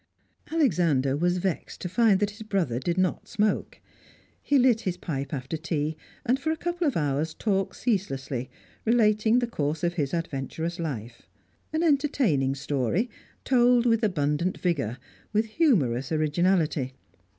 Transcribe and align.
Alexander 0.49 1.15
was 1.15 1.37
vexed 1.37 1.79
to 1.79 1.87
find 1.87 2.19
that 2.19 2.31
his 2.31 2.41
brother 2.41 2.79
did 2.79 2.97
not 2.97 3.27
smoke. 3.27 3.79
He 4.41 4.57
lit 4.57 4.81
his 4.81 4.97
pipe 4.97 5.31
after 5.31 5.57
tea, 5.57 5.95
and 6.25 6.39
for 6.39 6.49
a 6.49 6.57
couple 6.57 6.87
of 6.87 6.97
hours 6.97 7.35
talked 7.35 7.75
ceaselessly, 7.75 8.49
relating 8.83 9.37
the 9.37 9.45
course 9.45 9.83
of 9.83 9.93
his 9.93 10.11
adventurous 10.11 10.79
life; 10.79 11.21
an 11.71 11.83
entertaining 11.83 12.55
story, 12.55 13.11
told 13.45 13.85
with 13.85 14.03
abundant 14.03 14.57
vigour, 14.59 14.97
with 15.33 15.45
humorous 15.45 16.11
originality. 16.11 16.95